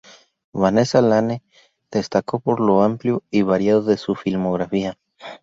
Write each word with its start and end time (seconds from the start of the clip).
Vanessa 0.51 0.99
Lane 0.99 1.43
destacó 1.91 2.39
por 2.39 2.59
lo 2.59 2.81
amplió 2.81 3.21
y 3.29 3.43
variado 3.43 3.83
de 3.83 3.97
su 3.99 4.15
filmografía. 4.15 4.97